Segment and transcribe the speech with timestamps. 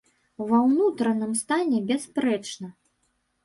[0.51, 2.67] Ва ўнутраным стане бясспрэчна.